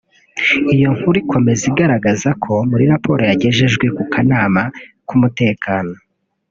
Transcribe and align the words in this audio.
Iyo 0.75 0.89
nkuru 0.95 1.15
ikomeza 1.23 1.63
igaragaza 1.71 2.29
ko 2.43 2.53
muri 2.69 2.83
raporo 2.91 3.21
yagejejwe 3.29 3.85
ku 3.95 4.03
kanama 4.13 4.61
k’umutekano 5.07 5.93